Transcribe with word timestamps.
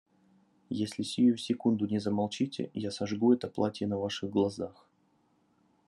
Если 0.71 1.03
сию 1.03 1.37
секунду 1.37 1.85
не 1.87 1.99
замолчите, 1.99 2.71
я 2.73 2.89
сожгу 2.89 3.33
это 3.35 3.47
платье 3.47 3.85
на 3.85 3.99
Ваших 3.99 4.31
глазах! 4.31 4.89